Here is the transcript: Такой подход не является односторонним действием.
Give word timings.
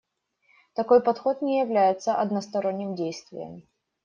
Такой 0.73 1.03
подход 1.03 1.43
не 1.43 1.59
является 1.59 2.15
односторонним 2.15 2.95
действием. 2.95 3.67